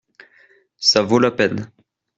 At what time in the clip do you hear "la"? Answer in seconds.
1.19-1.29